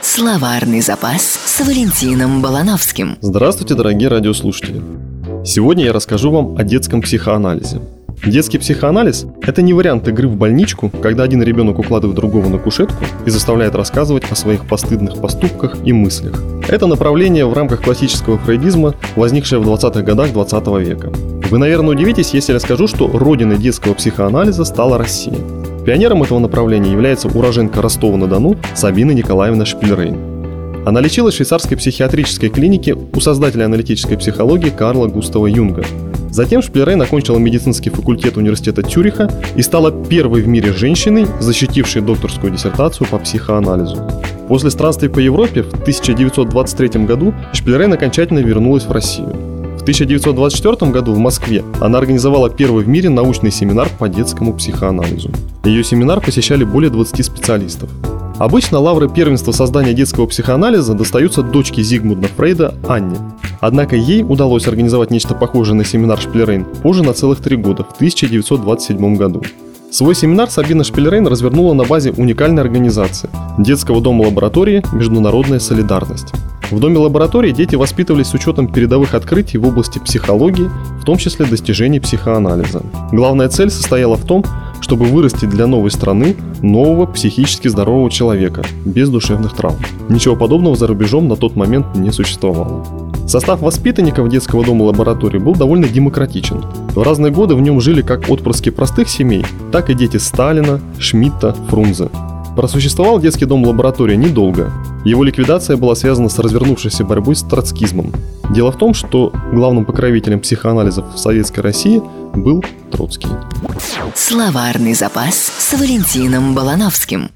Словарный 0.00 0.80
запас 0.80 1.22
с 1.22 1.60
Валентином 1.60 2.40
Балановским. 2.40 3.16
Здравствуйте, 3.20 3.74
дорогие 3.74 4.08
радиослушатели. 4.08 4.80
Сегодня 5.44 5.86
я 5.86 5.92
расскажу 5.92 6.30
вам 6.30 6.56
о 6.56 6.62
детском 6.62 7.02
психоанализе. 7.02 7.80
Детский 8.24 8.58
психоанализ– 8.58 9.26
это 9.42 9.62
не 9.62 9.74
вариант 9.74 10.06
игры 10.06 10.28
в 10.28 10.36
больничку, 10.36 10.90
когда 11.02 11.24
один 11.24 11.42
ребенок 11.42 11.80
укладывает 11.80 12.14
другого 12.14 12.48
на 12.48 12.58
кушетку 12.58 13.04
и 13.26 13.30
заставляет 13.30 13.74
рассказывать 13.74 14.30
о 14.30 14.36
своих 14.36 14.68
постыдных 14.68 15.20
поступках 15.20 15.76
и 15.84 15.92
мыслях. 15.92 16.40
Это 16.68 16.86
направление 16.86 17.46
в 17.46 17.52
рамках 17.52 17.82
классического 17.82 18.38
фрейдизма, 18.38 18.94
возникшее 19.16 19.60
в 19.60 19.68
20-х 19.68 20.02
годах 20.02 20.32
20 20.32 20.66
века. 20.86 21.12
Вы, 21.50 21.58
наверное, 21.58 21.90
удивитесь, 21.90 22.32
если 22.32 22.52
я 22.52 22.60
скажу, 22.60 22.86
что 22.86 23.08
родиной 23.08 23.58
детского 23.58 23.94
психоанализа 23.94 24.64
стала 24.64 24.96
Россия. 24.96 25.38
Пионером 25.84 26.22
этого 26.22 26.38
направления 26.38 26.92
является 26.92 27.28
уроженка 27.28 27.82
Ростова-на-Дону 27.82 28.56
Сабина 28.74 29.10
Николаевна 29.10 29.66
Шпильрейн. 29.66 30.16
Она 30.86 31.00
лечилась 31.00 31.34
в 31.34 31.36
швейцарской 31.36 31.76
психиатрической 31.76 32.50
клинике 32.50 32.94
у 32.94 33.20
создателя 33.20 33.64
аналитической 33.64 34.16
психологии 34.16 34.70
Карла 34.70 35.08
Густава 35.08 35.46
Юнга. 35.46 35.84
Затем 36.30 36.62
Шпильрейн 36.62 37.02
окончила 37.02 37.38
медицинский 37.38 37.90
факультет 37.90 38.36
университета 38.36 38.82
Тюриха 38.82 39.30
и 39.56 39.62
стала 39.62 39.90
первой 39.90 40.42
в 40.42 40.48
мире 40.48 40.72
женщиной, 40.72 41.26
защитившей 41.40 42.00
докторскую 42.00 42.52
диссертацию 42.52 43.08
по 43.08 43.18
психоанализу. 43.18 44.08
После 44.48 44.70
странствий 44.70 45.10
по 45.10 45.18
Европе 45.18 45.62
в 45.62 45.72
1923 45.72 47.04
году 47.04 47.34
Шпильрейн 47.52 47.92
окончательно 47.92 48.38
вернулась 48.38 48.84
в 48.84 48.92
Россию. 48.92 49.51
В 49.82 49.84
1924 49.84 50.92
году 50.92 51.12
в 51.12 51.18
Москве 51.18 51.64
она 51.80 51.98
организовала 51.98 52.48
первый 52.48 52.84
в 52.84 52.88
мире 52.88 53.08
научный 53.08 53.50
семинар 53.50 53.88
по 53.98 54.08
детскому 54.08 54.54
психоанализу. 54.54 55.32
Ее 55.64 55.82
семинар 55.82 56.20
посещали 56.20 56.62
более 56.62 56.88
20 56.88 57.24
специалистов. 57.24 57.90
Обычно 58.38 58.78
лавры 58.78 59.08
первенства 59.08 59.50
создания 59.50 59.92
детского 59.92 60.26
психоанализа 60.26 60.94
достаются 60.94 61.42
дочке 61.42 61.82
Зигмунда 61.82 62.28
Фрейда 62.28 62.76
Анне. 62.88 63.18
Однако 63.60 63.96
ей 63.96 64.22
удалось 64.22 64.68
организовать 64.68 65.10
нечто 65.10 65.34
похожее 65.34 65.74
на 65.74 65.84
семинар 65.84 66.20
Шпилерейн 66.20 66.64
позже 66.64 67.02
на 67.02 67.12
целых 67.12 67.40
три 67.40 67.56
года, 67.56 67.82
в 67.82 67.96
1927 67.96 69.16
году. 69.16 69.42
Свой 69.90 70.14
семинар 70.14 70.48
Сабина 70.48 70.84
Шпильрейн 70.84 71.26
развернула 71.26 71.74
на 71.74 71.82
базе 71.82 72.12
уникальной 72.12 72.62
организации– 72.62 73.28
детского 73.58 74.00
дома 74.00 74.22
лаборатории 74.22 74.84
«Международная 74.92 75.58
солидарность». 75.58 76.32
В 76.72 76.80
доме 76.80 76.96
лаборатории 76.96 77.52
дети 77.52 77.76
воспитывались 77.76 78.28
с 78.28 78.34
учетом 78.34 78.66
передовых 78.66 79.12
открытий 79.12 79.58
в 79.58 79.66
области 79.66 79.98
психологии, 79.98 80.70
в 81.02 81.04
том 81.04 81.18
числе 81.18 81.44
достижений 81.44 82.00
психоанализа. 82.00 82.82
Главная 83.12 83.50
цель 83.50 83.68
состояла 83.68 84.16
в 84.16 84.24
том, 84.24 84.42
чтобы 84.80 85.04
вырастить 85.04 85.50
для 85.50 85.66
новой 85.66 85.90
страны 85.90 86.34
нового 86.62 87.04
психически 87.04 87.68
здорового 87.68 88.10
человека, 88.10 88.62
без 88.86 89.10
душевных 89.10 89.54
травм. 89.54 89.76
Ничего 90.08 90.34
подобного 90.34 90.74
за 90.74 90.86
рубежом 90.86 91.28
на 91.28 91.36
тот 91.36 91.56
момент 91.56 91.94
не 91.94 92.10
существовало. 92.10 92.86
Состав 93.28 93.60
воспитанников 93.60 94.30
детского 94.30 94.64
дома 94.64 94.84
лаборатории 94.84 95.38
был 95.38 95.54
довольно 95.54 95.88
демократичен. 95.88 96.64
В 96.94 97.02
разные 97.02 97.32
годы 97.32 97.54
в 97.54 97.60
нем 97.60 97.82
жили 97.82 98.00
как 98.00 98.30
отпрыски 98.30 98.70
простых 98.70 99.10
семей, 99.10 99.44
так 99.72 99.90
и 99.90 99.94
дети 99.94 100.16
Сталина, 100.16 100.80
Шмидта, 100.98 101.54
Фрунзе. 101.68 102.08
Просуществовал 102.56 103.18
детский 103.18 103.46
дом 103.46 103.64
лаборатория 103.64 104.16
недолго. 104.16 104.70
Его 105.04 105.24
ликвидация 105.24 105.76
была 105.76 105.94
связана 105.94 106.28
с 106.28 106.38
развернувшейся 106.38 107.04
борьбой 107.04 107.34
с 107.34 107.42
троцкизмом. 107.42 108.12
Дело 108.50 108.70
в 108.70 108.76
том, 108.76 108.92
что 108.92 109.32
главным 109.52 109.84
покровителем 109.84 110.40
психоанализа 110.40 111.02
в 111.02 111.18
Советской 111.18 111.60
России 111.60 112.02
был 112.34 112.62
Троцкий. 112.90 113.28
Словарный 114.14 114.94
запас 114.94 115.34
с 115.34 115.72
Валентином 115.78 116.54
Балановским. 116.54 117.30